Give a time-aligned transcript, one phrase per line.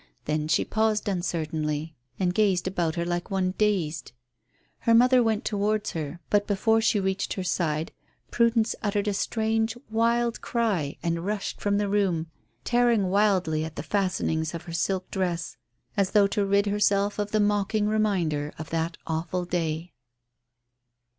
[0.25, 4.13] Then she paused uncertainly and gazed about her like one dazed.
[4.79, 7.91] Her mother went towards her, but before she reached her side
[8.31, 12.31] Prudence uttered a strange, wild cry and rushed from the room,
[12.63, 15.55] tearing wildly at the fastenings of her silk dress
[15.95, 19.93] as though to rid herself of the mocking reminder of that awful day.